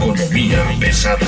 Economía 0.00 0.64
pesada. 0.80 1.18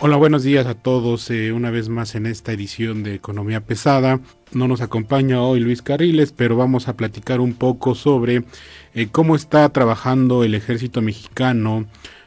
Hola, 0.00 0.16
buenos 0.16 0.42
días 0.42 0.66
a 0.66 0.74
todos. 0.74 1.30
eh, 1.30 1.52
una 1.52 1.70
vez 1.70 1.88
más 1.88 2.14
en 2.14 2.26
esta 2.26 2.52
edición 2.52 3.02
de 3.02 3.14
Economía 3.14 3.62
Pesada. 3.62 4.20
No 4.52 4.68
nos 4.68 4.82
acompaña 4.82 5.40
hoy 5.40 5.60
Luis 5.60 5.80
Carriles, 5.80 6.32
pero 6.32 6.54
vamos 6.56 6.86
a 6.86 6.98
platicar 6.98 7.40
un 7.40 7.54
poco 7.54 7.94
sobre 7.94 8.44
eh, 8.92 9.08
cómo 9.10 9.36
está 9.36 9.66
trabajando 9.70 10.44
el 10.44 10.54
ejército 10.54 11.00
mexicano 11.00 11.86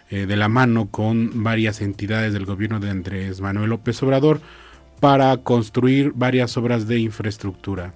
eh, 0.10 0.26
de 0.26 0.36
la 0.36 0.50
mano 0.50 0.90
con 0.90 1.44
varias 1.44 1.80
entidades 1.80 2.34
del 2.34 2.46
gobierno 2.46 2.80
de 2.80 2.90
Andrés 2.90 3.40
Manuel 3.40 3.70
López 3.70 4.02
Obrador 4.02 4.42
para 5.04 5.36
construir 5.36 6.14
varias 6.16 6.56
obras 6.56 6.88
de 6.88 6.98
infraestructura. 6.98 7.94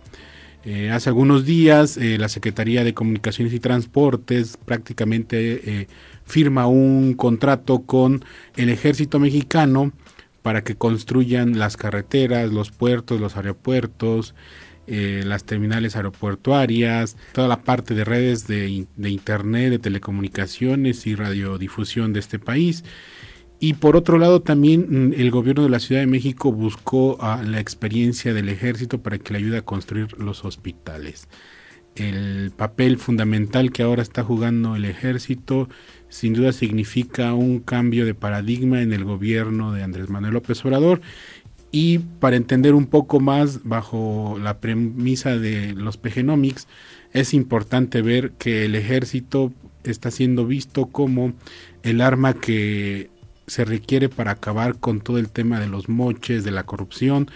Eh, 0.66 0.92
hace 0.92 1.08
algunos 1.08 1.46
días 1.46 1.96
eh, 1.96 2.18
la 2.18 2.28
Secretaría 2.28 2.84
de 2.84 2.94
Comunicaciones 2.94 3.54
y 3.54 3.62
Transportes 3.62 4.58
prácticamente 4.58 5.62
eh, 5.84 5.88
firma 6.26 6.68
un 6.68 7.14
contrato 7.14 7.84
con 7.84 8.26
el 8.58 8.68
ejército 8.68 9.20
mexicano 9.20 9.94
para 10.42 10.66
que 10.66 10.76
construyan 10.76 11.58
las 11.58 11.78
carreteras, 11.78 12.52
los 12.52 12.72
puertos, 12.72 13.22
los 13.22 13.38
aeropuertos, 13.38 14.36
las 14.86 15.46
terminales 15.46 15.96
aeroportuarias, 15.96 17.16
toda 17.34 17.48
la 17.48 17.62
parte 17.62 17.94
de 17.94 18.04
redes 18.04 18.48
de 18.48 18.88
internet, 18.98 19.70
de 19.70 19.80
telecomunicaciones 19.80 21.08
y 21.08 21.16
radiodifusión 21.16 22.12
de 22.12 22.20
este 22.20 22.40
país. 22.40 22.84
Y 23.60 23.74
por 23.74 23.96
otro 23.96 24.20
lado 24.20 24.42
también 24.42 25.10
mm, 25.10 25.14
el 25.14 25.32
gobierno 25.32 25.64
de 25.64 25.70
la 25.70 25.80
Ciudad 25.80 26.02
de 26.02 26.08
México 26.08 26.52
buscó 26.52 27.18
la 27.22 27.60
experiencia 27.60 28.34
del 28.34 28.50
ejército 28.50 29.02
para 29.02 29.18
que 29.18 29.34
le 29.34 29.40
ayude 29.40 29.58
a 29.58 29.66
construir 29.66 30.18
los 30.20 30.46
hospitales. 30.46 31.28
El 31.96 32.52
papel 32.56 33.00
fundamental 33.00 33.72
que 33.72 33.82
ahora 33.82 34.04
está 34.04 34.24
jugando 34.24 34.76
el 34.76 34.86
ejército 34.86 35.68
sin 36.10 36.34
duda 36.34 36.52
significa 36.52 37.34
un 37.34 37.60
cambio 37.60 38.06
de 38.06 38.14
paradigma 38.14 38.84
en 38.84 38.94
el 38.94 39.04
gobierno 39.04 39.74
de 39.74 39.82
Andrés 39.82 40.10
Manuel 40.10 40.36
López 40.36 40.64
Obrador 40.64 41.02
y 41.72 41.98
para 42.00 42.36
entender 42.36 42.76
un 42.76 42.86
poco 42.86 43.20
más 43.20 43.64
bajo 43.64 44.38
la 44.42 44.60
premisa 44.60 45.38
de 45.38 45.74
los 45.74 45.98
PGnomics 45.98 46.68
es 47.14 47.34
importante 47.34 48.04
ver 48.04 48.32
que 48.34 48.66
el 48.66 48.76
ejército 48.76 49.52
está 49.84 50.12
siendo 50.12 50.46
visto 50.46 50.86
como 50.86 51.34
el 51.84 52.02
arma 52.02 52.36
que 52.36 53.10
se 53.48 53.66
requiere 53.66 54.10
para 54.10 54.32
acabar 54.32 54.78
con 54.78 55.02
todo 55.02 55.18
el 55.18 55.30
tema 55.30 55.60
de 55.60 55.68
los 55.68 55.90
moches, 55.90 56.44
de 56.44 56.52
la 56.52 56.66
corrupción 56.66 57.32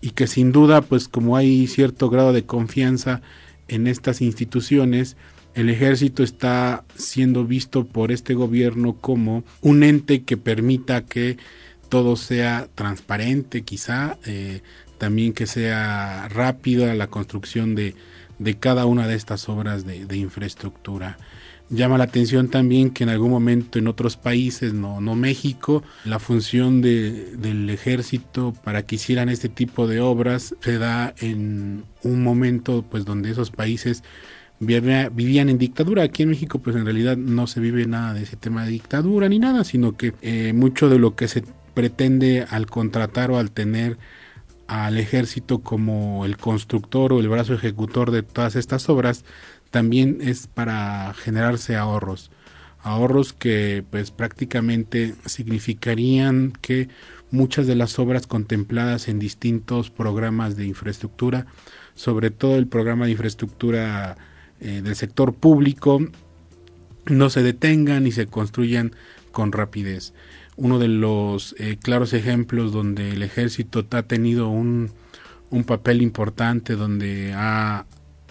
y 0.00 0.10
que 0.10 0.26
sin 0.26 0.52
duda 0.52 0.82
pues 0.82 1.08
como 1.08 1.36
hay 1.36 1.66
cierto 1.68 2.10
grado 2.10 2.32
de 2.32 2.44
confianza 2.44 3.22
en 3.68 3.86
estas 3.86 4.20
instituciones, 4.20 5.16
el 5.54 5.70
ejército 5.70 6.22
está 6.22 6.84
siendo 6.94 7.44
visto 7.44 7.86
por 7.86 8.10
este 8.10 8.34
gobierno 8.34 8.94
como 8.94 9.44
un 9.60 9.82
ente 9.82 10.22
que 10.24 10.36
permita 10.36 11.04
que 11.04 11.38
todo 11.88 12.16
sea 12.16 12.68
transparente, 12.74 13.62
quizá, 13.62 14.18
eh, 14.24 14.62
también 14.98 15.32
que 15.32 15.46
sea 15.46 16.28
rápida 16.28 16.94
la 16.94 17.08
construcción 17.08 17.74
de, 17.74 17.94
de 18.38 18.58
cada 18.58 18.86
una 18.86 19.06
de 19.06 19.14
estas 19.14 19.48
obras 19.48 19.84
de, 19.84 20.06
de 20.06 20.16
infraestructura. 20.16 21.18
Llama 21.70 21.96
la 21.96 22.04
atención 22.04 22.48
también 22.48 22.90
que 22.90 23.04
en 23.04 23.08
algún 23.08 23.30
momento 23.30 23.78
en 23.78 23.86
otros 23.88 24.18
países, 24.18 24.74
no, 24.74 25.00
no 25.00 25.14
México, 25.16 25.82
la 26.04 26.18
función 26.18 26.82
de, 26.82 27.34
del 27.36 27.70
ejército 27.70 28.52
para 28.62 28.82
que 28.84 28.96
hicieran 28.96 29.30
este 29.30 29.48
tipo 29.48 29.86
de 29.86 30.00
obras 30.00 30.54
se 30.60 30.76
da 30.78 31.14
en 31.18 31.84
un 32.02 32.22
momento 32.22 32.84
pues 32.90 33.06
donde 33.06 33.30
esos 33.30 33.50
países 33.50 34.02
vivía- 34.60 35.08
vivían 35.08 35.48
en 35.48 35.56
dictadura. 35.56 36.02
Aquí 36.02 36.24
en 36.24 36.28
México 36.28 36.58
pues 36.58 36.76
en 36.76 36.84
realidad 36.84 37.16
no 37.16 37.46
se 37.46 37.60
vive 37.60 37.86
nada 37.86 38.12
de 38.12 38.24
ese 38.24 38.36
tema 38.36 38.66
de 38.66 38.70
dictadura 38.72 39.30
ni 39.30 39.38
nada, 39.38 39.64
sino 39.64 39.96
que 39.96 40.12
eh, 40.20 40.52
mucho 40.52 40.90
de 40.90 40.98
lo 40.98 41.14
que 41.16 41.26
se 41.26 41.42
pretende 41.72 42.44
al 42.50 42.66
contratar 42.66 43.30
o 43.30 43.38
al 43.38 43.50
tener 43.50 43.96
al 44.66 44.98
ejército 44.98 45.60
como 45.60 46.26
el 46.26 46.36
constructor 46.36 47.14
o 47.14 47.20
el 47.20 47.30
brazo 47.30 47.54
ejecutor 47.54 48.10
de 48.10 48.22
todas 48.22 48.56
estas 48.56 48.90
obras 48.90 49.24
también 49.72 50.18
es 50.20 50.46
para 50.46 51.12
generarse 51.14 51.74
ahorros 51.74 52.30
ahorros 52.84 53.32
que 53.32 53.84
pues 53.90 54.10
prácticamente 54.10 55.14
significarían 55.24 56.52
que 56.60 56.88
muchas 57.30 57.66
de 57.66 57.76
las 57.76 57.98
obras 57.98 58.26
contempladas 58.26 59.08
en 59.08 59.18
distintos 59.18 59.90
programas 59.90 60.56
de 60.56 60.66
infraestructura 60.66 61.46
sobre 61.94 62.30
todo 62.30 62.56
el 62.56 62.66
programa 62.66 63.06
de 63.06 63.12
infraestructura 63.12 64.16
eh, 64.60 64.80
del 64.82 64.96
sector 64.96 65.34
público 65.34 66.00
no 67.06 67.30
se 67.30 67.42
detengan 67.42 68.06
y 68.06 68.12
se 68.12 68.26
construyan 68.26 68.92
con 69.32 69.52
rapidez. 69.52 70.12
Uno 70.56 70.78
de 70.78 70.88
los 70.88 71.54
eh, 71.58 71.78
claros 71.82 72.12
ejemplos 72.12 72.72
donde 72.72 73.10
el 73.10 73.22
ejército 73.22 73.86
ha 73.90 74.02
tenido 74.02 74.48
un, 74.48 74.90
un 75.50 75.64
papel 75.64 76.02
importante, 76.02 76.76
donde 76.76 77.32
ha, 77.34 77.86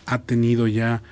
ha 0.05 0.21
tenido 0.21 0.67
ya 0.67 1.03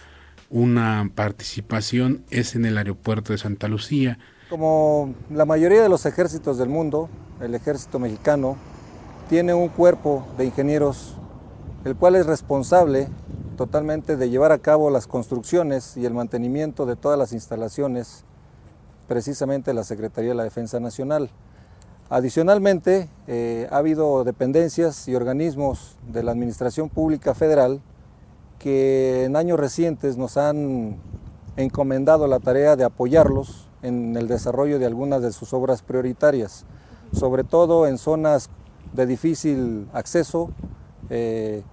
una 0.50 1.12
participación, 1.16 2.24
es 2.30 2.56
en 2.56 2.66
el 2.66 2.78
aeropuerto 2.78 3.34
de 3.34 3.38
Santa 3.38 3.68
Lucía. 3.68 4.18
Como 4.50 5.14
la 5.30 5.46
mayoría 5.46 5.82
de 5.82 5.90
los 5.90 6.06
ejércitos 6.06 6.58
del 6.58 6.70
mundo, 6.70 7.10
el 7.40 7.54
ejército 7.56 8.00
mexicano 8.00 8.58
tiene 9.30 9.54
un 9.54 9.70
cuerpo 9.70 10.26
de 10.38 10.46
ingenieros, 10.46 11.16
el 11.86 11.96
cual 11.96 12.16
es 12.16 12.26
responsable 12.26 13.08
totalmente 13.58 14.18
de 14.18 14.30
llevar 14.30 14.52
a 14.52 14.58
cabo 14.58 14.90
las 14.90 15.06
construcciones 15.06 15.98
y 15.98 16.06
el 16.06 16.14
mantenimiento 16.14 16.86
de 16.86 16.96
todas 16.96 17.20
las 17.20 17.34
instalaciones, 17.34 18.24
precisamente 19.08 19.74
la 19.74 19.84
Secretaría 19.84 20.30
de 20.30 20.36
la 20.36 20.44
Defensa 20.44 20.80
Nacional. 20.80 21.30
Adicionalmente, 22.10 23.08
eh, 23.28 23.68
ha 23.70 23.78
habido 23.78 24.24
dependencias 24.24 25.08
y 25.08 25.16
organismos 25.16 25.98
de 26.12 26.24
la 26.24 26.32
Administración 26.32 26.90
Pública 26.90 27.36
Federal 27.36 27.82
que 28.60 29.24
en 29.24 29.36
años 29.36 29.60
recientes 29.60 30.18
nos 30.18 30.38
han 30.38 30.98
encomendado 31.58 32.28
la 32.28 32.40
tarea 32.40 32.76
de 32.76 32.84
apoyarlos 32.84 33.70
en 33.82 34.16
el 34.16 34.28
desarrollo 34.28 34.78
de 34.80 34.86
algunas 34.86 35.22
de 35.22 35.32
sus 35.32 35.54
obras 35.54 35.82
prioritarias, 35.82 36.66
sobre 37.14 37.44
todo 37.44 37.88
en 37.88 37.98
zonas 37.98 38.50
de 38.94 39.06
difícil 39.06 39.88
acceso 39.94 40.52
eh, 41.10 41.64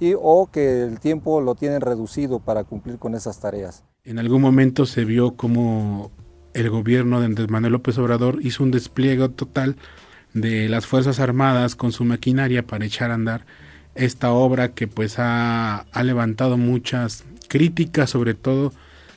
y, 0.00 0.14
o 0.20 0.48
que 0.50 0.82
el 0.82 1.00
tiempo 1.00 1.40
lo 1.40 1.54
tienen 1.54 1.80
reducido 1.80 2.40
para 2.40 2.64
cumplir 2.64 2.98
con 2.98 3.14
esas 3.14 3.38
tareas. 3.38 3.84
En 4.04 4.18
algún 4.18 4.42
momento 4.42 4.84
se 4.84 5.04
vio 5.04 5.36
como 5.36 6.10
el 6.54 6.70
gobierno 6.70 7.20
de 7.20 7.26
Andrés 7.26 7.48
Manuel 7.48 7.72
López 7.74 7.96
Obrador 7.98 8.38
hizo 8.42 8.62
un 8.62 8.72
despliegue 8.72 9.28
total 9.28 9.76
de 10.34 10.68
las 10.68 10.86
Fuerzas 10.86 11.20
Armadas 11.20 11.76
con 11.76 11.92
su 11.92 12.04
maquinaria 12.04 12.66
para 12.66 12.84
echar 12.84 13.10
a 13.10 13.14
andar 13.14 13.46
esta 13.94 14.32
obra 14.32 14.72
que 14.72 14.88
pues 14.88 15.18
ha, 15.18 15.80
ha 15.80 16.02
levantado 16.02 16.56
muchas 16.56 17.24
críticas, 17.48 18.10
sobre 18.10 18.34
todo 18.34 18.72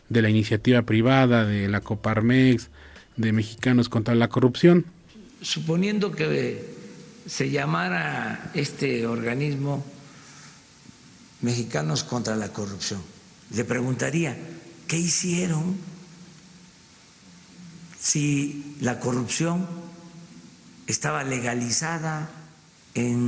de 0.10 0.22
la 0.22 0.30
iniciativa 0.30 0.82
privada, 0.84 1.46
de 1.46 1.68
la 1.68 1.82
Coparmex, 1.82 2.70
de 3.18 3.32
Mexicanos 3.32 3.90
contra 3.90 4.16
la 4.16 4.28
Corrupción. 4.28 4.86
Suponiendo 5.42 6.12
que 6.12 6.76
se 7.26 7.50
llamara 7.50 8.52
este 8.54 9.08
organismo 9.08 9.84
Mexicanos 11.42 12.04
contra 12.04 12.36
la 12.36 12.50
Corrupción, 12.50 13.02
le 13.54 13.64
preguntaría, 13.64 14.38
¿qué 14.88 14.98
hicieron 14.98 15.78
si 18.00 18.76
la 18.82 19.00
corrupción 19.00 19.68
estaba 20.86 21.24
legalizada 21.24 22.30
en 22.94 23.25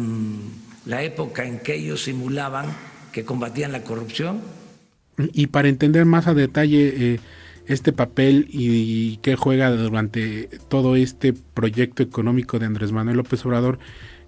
la 0.88 1.04
época 1.04 1.46
en 1.46 1.60
que 1.60 1.76
ellos 1.76 2.04
simulaban 2.04 2.66
que 3.12 3.26
combatían 3.26 3.72
la 3.72 3.84
corrupción? 3.84 4.42
Y 5.18 5.48
para 5.48 5.68
entender 5.68 6.06
más 6.06 6.28
a 6.28 6.34
detalle 6.34 7.14
eh, 7.14 7.20
este 7.68 7.92
papel 7.92 8.48
y, 8.50 9.18
qué 9.18 9.36
juega 9.36 9.70
durante 9.72 10.50
todo 10.70 10.96
este 10.96 11.34
proyecto 11.34 12.04
económico 12.04 12.60
de 12.60 12.68
Andrés 12.68 12.92
Manuel 12.92 13.18
López 13.18 13.46
Obrador. 13.46 13.80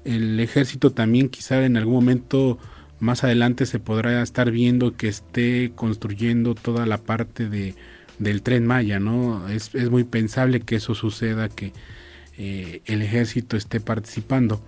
El 0.03 0.39
ejército 0.39 0.91
también 0.91 1.29
quizá 1.29 1.63
en 1.63 1.77
algún 1.77 1.95
momento 1.95 2.57
más 3.00 3.23
adelante 3.23 3.65
se 3.65 3.79
podrá 3.79 4.21
estar 4.21 4.51
viendo 4.51 4.95
que 4.95 5.07
esté 5.07 5.71
construyendo 5.75 6.56
toda 6.56 6.85
la 6.85 6.97
parte 6.97 7.47
de, 7.47 7.75
del 8.17 8.41
tren 8.41 8.65
Maya, 8.65 9.00
¿no? 9.00 9.47
Es, 9.47 9.73
es 9.75 9.89
muy 9.89 10.03
pensable 10.03 10.59
que 10.61 10.75
eso 10.75 10.95
suceda, 10.95 11.47
que 11.47 11.71
eh, 12.41 12.81
el 12.86 13.01
ejército 13.01 13.57
esté 13.57 13.81
participando. 13.81 14.62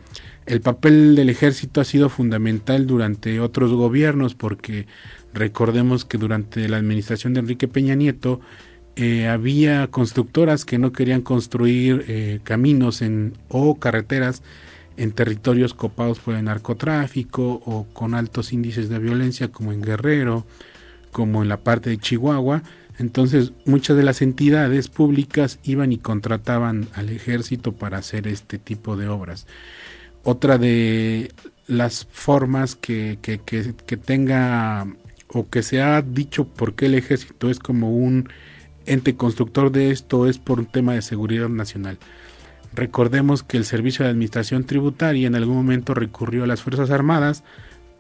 El 0.46 0.60
papel 0.60 1.16
del 1.16 1.30
ejército 1.30 1.80
ha 1.80 1.86
sido 1.86 2.10
fundamental 2.10 2.86
durante 2.86 3.40
otros 3.40 3.72
gobiernos 3.72 4.36
porque 4.36 4.88
recordemos 5.34 6.04
que 6.04 6.18
durante 6.18 6.68
la 6.68 6.76
administración 6.76 7.34
de 7.34 7.40
Enrique 7.40 7.70
Peña 7.70 7.96
Nieto 7.96 8.42
eh, 8.98 9.30
había 9.30 9.88
constructoras 9.88 10.66
que 10.66 10.80
no 10.80 10.92
querían 10.92 11.22
construir 11.22 12.04
eh, 12.10 12.42
caminos 12.44 13.02
o 13.48 13.76
carreteras 13.76 14.44
en 14.98 15.14
territorios 15.14 15.74
copados 15.74 16.20
por 16.20 16.36
el 16.36 16.44
narcotráfico 16.44 17.62
o 17.66 17.88
con 17.94 18.16
altos 18.16 18.52
índices 18.52 18.90
de 18.90 19.00
violencia 19.00 19.48
como 19.48 19.72
en 19.72 19.82
Guerrero, 19.82 20.46
como 21.14 21.42
en 21.42 21.48
la 21.48 21.62
parte 21.62 21.90
de 21.90 22.00
Chihuahua. 22.00 22.64
Entonces 22.98 23.54
muchas 23.66 23.98
de 23.98 24.04
las 24.04 24.22
entidades 24.22 24.88
públicas 24.88 25.60
iban 25.64 25.92
y 25.92 25.98
contrataban 25.98 26.88
al 26.94 27.10
ejército 27.10 27.74
para 27.74 27.98
hacer 27.98 28.28
este 28.28 28.58
tipo 28.58 28.98
de 28.98 29.08
obras. 29.08 29.48
Otra 30.24 30.58
de 30.58 31.32
las 31.68 32.06
formas 32.06 32.76
que, 32.76 33.18
que, 33.22 33.40
que, 33.40 33.98
tenga 33.98 34.88
o 35.28 35.50
que 35.50 35.64
se 35.64 35.82
ha 35.82 36.02
dicho 36.02 36.46
por 36.46 36.76
qué 36.76 36.88
el 36.88 36.96
ejército 36.96 37.50
es 37.50 37.60
como 37.60 37.96
un 37.96 38.30
ente 38.86 39.16
constructor 39.16 39.72
de 39.72 39.92
esto 39.92 40.28
es 40.28 40.38
por 40.38 40.60
un 40.60 40.66
tema 40.66 40.94
de 40.94 41.02
seguridad 41.02 41.50
nacional. 41.50 41.98
Recordemos 42.74 43.44
que 43.44 43.58
el 43.58 43.66
Servicio 43.66 44.06
de 44.06 44.12
Administración 44.12 44.66
Tributaria 44.66 45.28
en 45.28 45.36
algún 45.36 45.56
momento 45.56 45.94
recurrió 45.94 46.44
a 46.44 46.48
las 46.48 46.62
Fuerzas 46.62 46.90
Armadas 46.90 47.44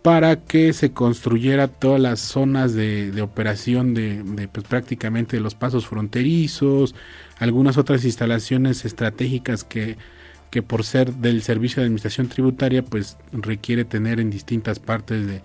para 0.01 0.37
que 0.37 0.73
se 0.73 0.91
construyera 0.91 1.67
todas 1.67 2.01
las 2.01 2.19
zonas 2.19 2.73
de, 2.73 3.21
operación 3.21 3.93
de, 3.93 4.49
pues, 4.51 4.65
prácticamente 4.65 5.37
de 5.37 5.43
los 5.43 5.55
pasos 5.55 5.85
fronterizos, 5.85 6.95
algunas 7.37 7.77
otras 7.77 8.03
instalaciones 8.03 8.83
estratégicas 8.85 9.63
que, 9.63 9.97
que 10.49 10.63
por 10.63 10.83
ser 10.83 11.13
del 11.13 11.43
Servicio 11.43 11.81
de 11.81 11.85
Administración 11.85 12.27
Tributaria 12.27 12.83
pues 12.83 13.17
requiere 13.31 13.85
tener 13.85 14.19
en 14.19 14.31
distintas 14.31 14.79
partes 14.79 15.27
de, 15.27 15.41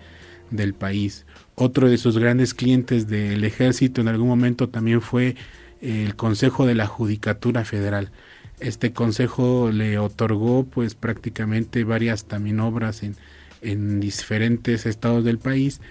del 0.49 0.73
país. 0.73 1.25
Otro 1.55 1.87
de 1.87 1.97
sus 1.97 2.17
grandes 2.17 2.53
clientes 2.53 3.07
del 3.07 3.43
ejército 3.43 4.01
en 4.01 4.07
algún 4.07 4.27
momento 4.27 4.69
también 4.69 5.01
fue 5.01 5.35
el 5.81 6.15
Consejo 6.15 6.65
de 6.65 6.75
la 6.75 6.87
Judicatura 6.87 7.63
Federal 7.63 8.11
este 8.59 8.91
consejo 8.91 9.69
le 9.71 9.99
otorgó 9.99 10.63
pues 10.63 10.95
prácticamente 10.95 11.83
varias 11.83 12.25
también 12.25 12.59
obras 12.59 13.03
en, 13.03 13.15
en 13.61 13.99
diferentes 13.99 14.85
estados 14.85 15.23
del 15.23 15.39
país 15.39 15.81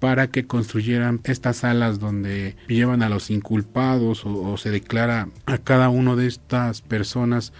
para 0.00 0.28
que 0.28 0.46
construyeran 0.46 1.20
estas 1.24 1.58
salas 1.58 2.00
donde 2.00 2.56
llevan 2.68 3.02
a 3.02 3.10
los 3.10 3.30
inculpados 3.30 4.22
o, 4.24 4.56
se 4.56 4.70
declara 4.70 5.28
a 5.46 5.58
cada 5.58 5.90
uno 5.90 6.16
de 6.16 6.26
estas 6.26 6.80
personas 6.80 7.52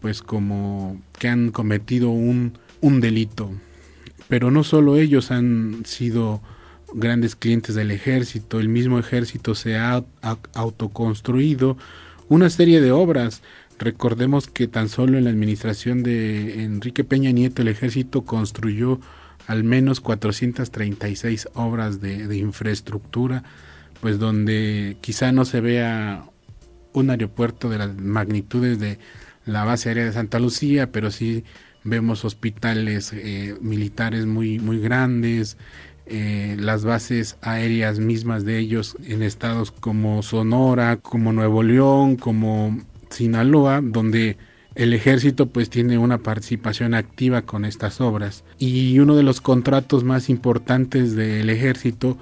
pues 0.00 0.22
como 0.22 1.00
que 1.18 1.28
han 1.28 1.50
cometido 1.50 2.10
un, 2.10 2.58
un 2.80 3.00
delito. 3.00 3.50
Pero 4.28 4.50
no 4.50 4.62
solo 4.62 4.96
ellos 4.96 5.30
han 5.30 5.82
sido 5.86 6.42
grandes 6.92 7.34
clientes 7.34 7.74
del 7.74 7.90
ejército, 7.90 8.60
el 8.60 8.68
mismo 8.68 8.98
ejército 8.98 9.54
se 9.54 9.76
ha 9.76 10.04
autoconstruido 10.54 11.76
una 12.28 12.50
serie 12.50 12.80
de 12.80 12.92
obras 12.92 13.42
Recordemos 13.78 14.48
que 14.48 14.66
tan 14.66 14.88
solo 14.88 15.18
en 15.18 15.24
la 15.24 15.30
administración 15.30 16.02
de 16.02 16.64
Enrique 16.64 17.04
Peña 17.04 17.30
Nieto 17.30 17.62
el 17.62 17.68
ejército 17.68 18.24
construyó 18.24 18.98
al 19.46 19.62
menos 19.64 20.00
436 20.00 21.48
obras 21.54 22.00
de, 22.00 22.36
infraestructura, 22.36 23.44
pues 24.00 24.18
donde 24.18 24.96
quizá 25.00 25.32
no 25.32 25.44
se 25.44 25.60
vea 25.60 26.24
un 26.92 27.10
aeropuerto 27.10 27.70
de 27.70 27.78
las 27.78 27.96
magnitudes 27.96 28.78
de 28.80 28.98
la 29.46 29.64
base 29.64 29.88
aérea 29.88 30.04
de 30.04 30.12
Santa 30.12 30.38
Lucía, 30.38 30.90
pero 30.90 31.10
sí 31.10 31.44
vemos 31.84 32.24
hospitales 32.24 33.12
eh, 33.14 33.56
militares 33.60 34.26
muy, 34.26 34.58
muy 34.58 34.80
grandes, 34.80 35.56
eh, 36.06 36.56
las 36.58 36.84
bases 36.84 37.36
aéreas 37.40 38.00
mismas 38.00 38.44
de 38.44 38.58
ellos 38.58 38.96
en 39.04 39.22
estados 39.22 39.70
como 39.70 40.22
Sonora, 40.22 40.96
como 40.96 41.32
Nuevo 41.32 41.62
León, 41.62 42.16
como 42.16 42.78
Sinaloa, 43.10 43.80
donde 43.82 44.36
el 44.74 44.92
ejército 44.92 45.46
pues 45.46 45.70
tiene 45.70 45.98
una 45.98 46.18
participación 46.18 46.94
activa 46.94 47.42
con 47.42 47.64
estas 47.64 48.00
obras 48.00 48.44
y 48.58 48.98
uno 49.00 49.16
de 49.16 49.24
los 49.24 49.40
contratos 49.40 50.04
más 50.04 50.28
importantes 50.28 51.16
del 51.16 51.50
ejército 51.50 52.16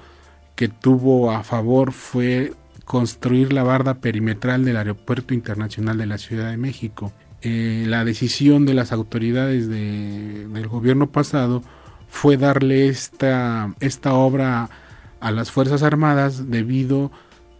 que 0.55 0.67
tuvo 0.67 1.31
a 1.31 1.43
favor 1.43 1.91
fue 1.91 2.53
construir 2.83 3.53
la 3.53 3.63
barda 3.63 3.95
perimetral 3.95 4.65
del 4.65 4.77
Aeropuerto 4.77 5.33
Internacional 5.33 5.97
de 5.97 6.07
la 6.07 6.17
Ciudad 6.17 6.49
de 6.49 6.57
México. 6.57 7.13
Eh, 7.41 7.85
la 7.87 8.03
decisión 8.03 8.65
de 8.65 8.73
las 8.73 8.91
autoridades 8.91 9.69
del 9.69 10.67
gobierno 10.67 11.11
pasado 11.11 11.61
fue 12.07 12.37
darle 12.37 12.87
esta, 12.87 13.75
esta 13.81 14.13
obra 14.13 14.69
a 15.19 15.31
las 15.31 15.51
Fuerzas 15.51 15.83
Armadas 15.83 16.49
debido 16.49 17.11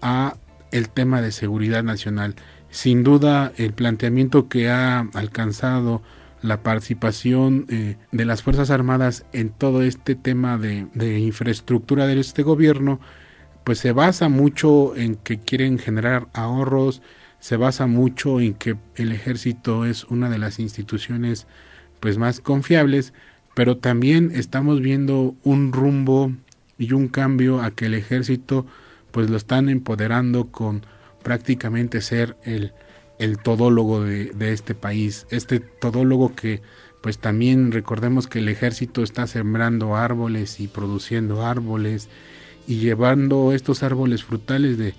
a 0.02 0.36
el 0.72 0.90
tema 0.90 1.22
de 1.22 1.32
seguridad 1.32 1.84
nacional. 1.84 2.36
Sin 2.78 3.04
duda, 3.04 3.54
el 3.58 3.74
planteamiento 3.74 4.50
que 4.50 4.70
ha 4.70 5.00
alcanzado 5.16 6.04
la 6.44 6.62
participación 6.62 7.66
eh, 7.70 7.98
de 8.12 8.24
las 8.24 8.44
Fuerzas 8.44 8.70
Armadas 8.70 9.26
en 9.34 9.50
todo 9.50 9.82
este 9.82 10.14
tema 10.14 10.60
de, 10.60 11.18
infraestructura 11.18 12.06
de 12.06 12.20
este 12.20 12.44
gobierno, 12.44 13.00
pues 13.64 13.80
se 13.80 13.94
basa 13.94 14.30
mucho 14.30 14.96
en 14.96 15.16
que 15.16 15.40
quieren 15.40 15.80
generar 15.80 16.28
ahorros, 16.34 17.02
se 17.40 17.58
basa 17.58 17.88
mucho 17.88 18.40
en 18.40 18.54
que 18.54 18.78
el 18.96 19.12
ejército 19.12 19.84
es 19.84 20.04
una 20.04 20.30
de 20.30 20.38
las 20.38 20.60
instituciones 20.60 21.48
pues 22.00 22.20
más 22.20 22.42
confiables, 22.42 23.12
pero 23.56 23.78
también 23.78 24.30
estamos 24.36 24.82
viendo 24.82 25.34
un 25.44 25.74
rumbo 25.74 26.32
y 26.78 26.94
un 26.94 27.08
cambio 27.08 27.60
a 27.60 27.72
que 27.72 27.88
el 27.88 27.96
ejército 27.96 28.68
pues 29.10 29.32
lo 29.32 29.38
están 29.38 29.68
empoderando 29.68 30.52
con 30.52 30.86
prácticamente 31.28 32.00
ser 32.00 32.38
el, 32.46 32.72
el 33.20 33.38
todólogo 33.38 34.02
de, 34.02 34.54
este 34.54 34.76
país. 34.76 35.28
Este 35.30 35.60
todólogo 35.60 36.34
que 36.34 36.62
pues 37.02 37.18
también 37.18 37.74
recordemos 37.74 38.28
que 38.28 38.40
el 38.40 38.48
ejército 38.48 39.04
está 39.04 39.28
sembrando 39.28 39.98
árboles 39.98 40.62
y 40.62 40.70
produciendo 40.70 41.46
árboles 41.46 42.08
y 42.66 42.78
llevando 42.78 43.52
estos 43.52 43.84
árboles 43.84 44.24
frutales 44.24 44.78
de 44.78 44.94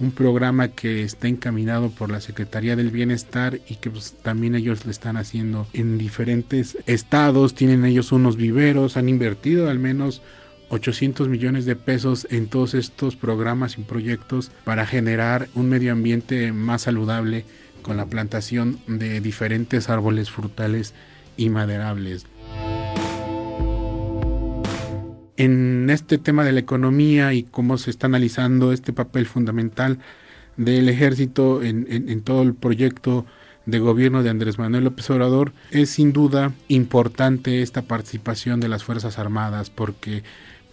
un 0.00 0.12
programa 0.12 0.68
que 0.68 1.02
está 1.02 1.28
encaminado 1.28 1.90
por 1.90 2.10
la 2.10 2.22
Secretaría 2.22 2.76
del 2.76 2.88
Bienestar 2.90 3.60
y 3.68 3.74
que 3.74 3.90
pues, 3.90 4.14
también 4.22 4.54
ellos 4.54 4.86
lo 4.86 4.90
están 4.90 5.18
haciendo 5.18 5.66
en 5.74 5.98
diferentes 5.98 6.78
estados, 6.86 7.54
tienen 7.54 7.84
ellos 7.84 8.10
unos 8.10 8.38
viveros, 8.38 8.96
han 8.96 9.10
invertido 9.10 9.68
al 9.68 9.78
menos 9.78 10.22
800 10.74 11.28
millones 11.28 11.66
de 11.66 11.76
pesos 11.76 12.26
en 12.30 12.48
todos 12.48 12.74
estos 12.74 13.16
programas 13.16 13.78
y 13.78 13.82
proyectos 13.82 14.50
para 14.64 14.86
generar 14.86 15.48
un 15.54 15.68
medio 15.68 15.92
ambiente 15.92 16.52
más 16.52 16.82
saludable 16.82 17.44
con 17.82 17.96
la 17.96 18.06
plantación 18.06 18.78
de 18.86 19.20
diferentes 19.20 19.88
árboles 19.88 20.30
frutales 20.30 20.92
y 21.36 21.48
maderables. 21.48 22.26
En 25.36 25.90
este 25.90 26.18
tema 26.18 26.44
de 26.44 26.52
la 26.52 26.60
economía 26.60 27.34
y 27.34 27.44
cómo 27.44 27.78
se 27.78 27.90
está 27.90 28.06
analizando 28.06 28.72
este 28.72 28.92
papel 28.92 29.26
fundamental 29.26 29.98
del 30.56 30.88
ejército 30.88 31.62
en, 31.62 31.86
en 31.88 32.22
todo 32.22 32.42
el 32.42 32.54
proyecto 32.54 33.26
de 33.66 33.78
gobierno 33.78 34.22
de 34.22 34.30
Andrés 34.30 34.58
Manuel 34.58 34.84
López 34.84 35.08
Obrador, 35.10 35.52
es 35.70 35.90
sin 35.90 36.12
duda 36.12 36.52
importante 36.68 37.62
esta 37.62 37.82
participación 37.82 38.60
de 38.60 38.68
las 38.68 38.84
Fuerzas 38.84 39.18
Armadas 39.18 39.70
porque 39.70 40.22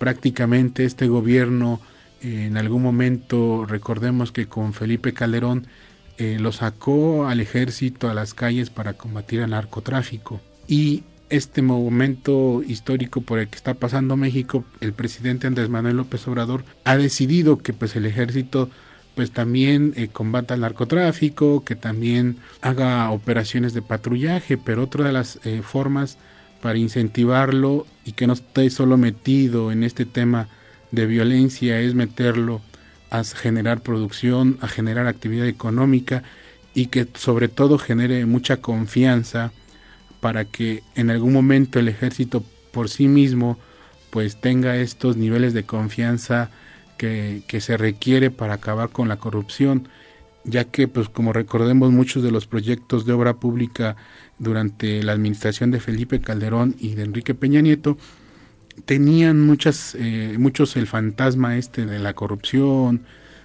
prácticamente 0.01 0.83
este 0.83 1.05
gobierno 1.05 1.79
en 2.23 2.57
algún 2.57 2.81
momento, 2.81 3.67
recordemos 3.67 4.31
que 4.31 4.47
con 4.47 4.73
Felipe 4.73 5.13
Calderón, 5.13 5.67
eh, 6.17 6.37
lo 6.39 6.51
sacó 6.51 7.27
al 7.27 7.39
ejército 7.39 8.09
a 8.09 8.15
las 8.15 8.33
calles 8.33 8.71
para 8.71 8.93
combatir 8.93 9.41
el 9.41 9.51
narcotráfico. 9.51 10.41
Y 10.67 11.03
este 11.29 11.61
momento 11.61 12.63
histórico 12.67 13.21
por 13.21 13.37
el 13.37 13.47
que 13.47 13.57
está 13.57 13.75
pasando 13.75 14.17
México, 14.17 14.65
el 14.79 14.93
presidente 14.93 15.45
Andrés 15.45 15.69
Manuel 15.69 15.97
López 15.97 16.27
Obrador 16.27 16.63
ha 16.83 16.97
decidido 16.97 17.59
que 17.59 17.71
pues 17.71 17.95
el 17.95 18.07
ejército 18.07 18.71
pues 19.13 19.29
también 19.29 19.93
eh, 19.95 20.07
combata 20.07 20.55
el 20.55 20.61
narcotráfico, 20.61 21.63
que 21.63 21.75
también 21.75 22.37
haga 22.61 23.11
operaciones 23.11 23.75
de 23.75 23.83
patrullaje, 23.83 24.57
pero 24.57 24.81
otra 24.81 25.05
de 25.05 25.11
las 25.11 25.39
eh, 25.43 25.61
formas 25.61 26.17
para 26.61 26.77
incentivarlo 26.77 27.85
y 28.05 28.13
que 28.13 28.27
no 28.27 28.33
esté 28.33 28.69
solo 28.69 28.97
metido 28.97 29.71
en 29.71 29.83
este 29.83 30.05
tema 30.05 30.47
de 30.91 31.05
violencia, 31.05 31.79
es 31.79 31.95
meterlo 31.95 32.61
a 33.09 33.23
generar 33.23 33.81
producción, 33.81 34.57
a 34.61 34.67
generar 34.67 35.07
actividad 35.07 35.47
económica 35.47 36.23
y 36.73 36.87
que 36.87 37.07
sobre 37.15 37.49
todo 37.49 37.77
genere 37.77 38.25
mucha 38.25 38.57
confianza 38.57 39.51
para 40.21 40.45
que 40.45 40.83
en 40.95 41.09
algún 41.09 41.33
momento 41.33 41.79
el 41.79 41.89
ejército 41.89 42.43
por 42.71 42.89
sí 42.89 43.07
mismo 43.07 43.57
pues 44.11 44.39
tenga 44.39 44.77
estos 44.77 45.17
niveles 45.17 45.53
de 45.53 45.63
confianza 45.63 46.51
que, 46.97 47.43
que, 47.47 47.61
se 47.61 47.77
requiere 47.77 48.29
para 48.29 48.55
acabar 48.55 48.89
con 48.89 49.07
la 49.07 49.15
corrupción, 49.17 49.87
ya 50.43 50.65
que 50.65 50.87
pues 50.87 51.09
como 51.09 51.33
recordemos 51.33 51.91
muchos 51.91 52.21
de 52.21 52.31
los 52.31 52.45
proyectos 52.45 53.05
de 53.05 53.13
obra 53.13 53.35
pública 53.35 53.95
durante 54.41 55.03
la 55.03 55.11
administración 55.11 55.69
de 55.69 55.79
Felipe 55.79 56.19
Calderón 56.19 56.75
y 56.79 56.95
de 56.95 57.03
Enrique 57.03 57.35
Peña 57.35 57.61
Nieto 57.61 57.97
tenían 58.85 59.39
muchas 59.39 59.95
eh, 59.95 60.35
muchos 60.39 60.75
el 60.77 60.87
fantasma 60.87 61.57
este 61.57 61.85
de 61.85 61.99
la 61.99 62.13
corrupción, 62.13 63.03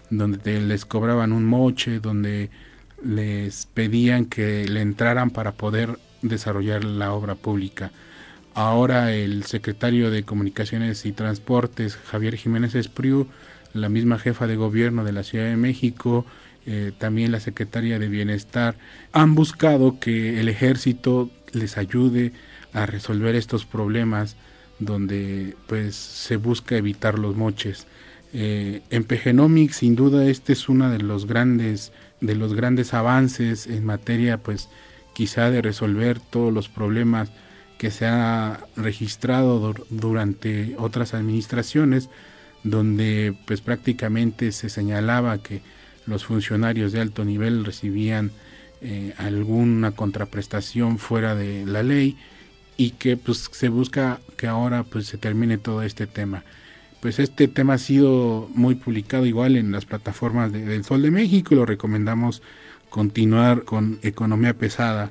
donde 0.09 0.61
les 0.63 0.87
cobraban 0.87 1.33
un 1.33 1.45
moche, 1.45 2.01
donde 2.01 2.49
les 3.05 3.67
pedían 3.67 4.25
que 4.25 4.67
le 4.67 4.81
entraran 4.81 5.31
para 5.31 5.53
poder 5.53 5.99
desarrollar 6.23 6.83
la 6.85 7.13
obra 7.13 7.35
pública. 7.35 7.91
Ahora 8.55 9.13
el 9.13 9.45
secretario 9.45 10.11
de 10.11 10.23
Comunicaciones 10.23 11.05
y 11.05 11.13
Transportes, 11.13 11.97
Javier 11.97 12.37
Jiménez 12.37 12.75
Espriu, 12.75 13.27
la 13.75 13.91
misma 13.91 14.19
jefa 14.19 14.47
de 14.47 14.57
gobierno 14.57 15.05
de 15.05 15.13
la 15.13 15.25
Ciudad 15.25 15.45
de 15.45 15.57
México, 15.57 16.25
eh, 16.67 16.93
también 16.99 17.33
la 17.33 17.41
secretaria 17.41 17.99
de 17.99 18.09
Bienestar, 18.09 18.77
han 19.13 19.35
buscado 19.35 20.01
que 20.01 20.41
el 20.41 20.49
ejército 20.49 21.31
les 21.53 21.79
ayude 21.79 22.33
a 22.73 22.87
resolver 22.87 23.35
estos 23.35 23.65
problemas 23.65 24.37
donde 24.79 25.57
pues 25.67 25.95
se 25.95 26.37
busca 26.37 26.77
evitar 26.77 27.19
los 27.19 27.37
moches. 27.37 27.87
Eh, 28.33 28.83
en 28.91 29.05
Pegenomics 29.05 29.77
sin 29.77 29.97
duda 29.97 30.27
este 30.27 30.53
es 30.53 30.69
uno 30.69 30.91
de 30.91 30.99
los 30.99 31.27
grandes 31.27 31.93
de 32.21 32.35
los 32.35 32.55
grandes 32.55 32.93
avances 32.93 33.67
en 33.67 33.85
materia 33.85 34.39
pues 34.39 34.69
quizá 35.15 35.51
de 35.51 35.63
resolver 35.63 36.19
todos 36.19 36.53
los 36.53 36.69
problemas 36.69 37.31
que 37.79 37.91
se 37.91 38.07
ha 38.07 38.61
registrado 38.75 39.75
durante 39.91 40.75
otras 40.79 41.15
administraciones 41.15 42.11
donde 42.65 43.37
pues 43.47 43.61
prácticamente 43.61 44.51
se 44.53 44.69
señalaba 44.69 45.39
que 45.39 45.63
los 46.07 46.25
funcionarios 46.25 46.93
de 46.93 47.01
alto 47.01 47.25
nivel 47.25 47.65
recibían 47.65 48.31
eh, 48.81 49.15
alguna 49.17 49.93
contraprestación 49.93 50.99
fuera 50.99 51.35
de 51.35 51.67
la 51.67 51.83
ley 51.83 52.17
y 52.77 52.91
que 52.91 53.17
pues 53.17 53.49
se 53.51 53.69
busca 53.69 54.21
que 54.37 54.47
ahora 54.47 54.85
pues 54.85 55.07
se 55.07 55.19
termine 55.19 55.59
todo 55.59 55.83
este 55.83 56.07
tema. 56.07 56.45
Pues 57.01 57.19
este 57.19 57.49
tema 57.49 57.75
ha 57.75 57.79
sido 57.79 58.49
muy 58.55 58.75
publicado 58.75 59.27
igual 59.27 59.57
en 59.57 59.73
las 59.73 59.85
plataformas 59.85 60.53
del 60.53 60.85
Sol 60.85 61.03
de 61.03 61.11
México 61.11 61.55
y 61.55 61.57
lo 61.57 61.67
recomendamos 61.67 62.43
continuar 62.91 63.65
con 63.65 63.99
economía 64.03 64.55
pesada. 64.55 65.11